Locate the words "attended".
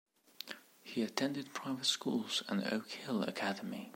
1.03-1.53